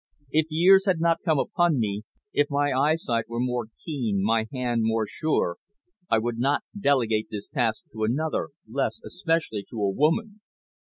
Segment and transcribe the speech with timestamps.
[0.31, 2.01] If years had not come upon me,
[2.33, 5.57] if my eyesight were more keen, my hand more sure,
[6.09, 10.41] I would not delegate this task to another, less especially to a woman."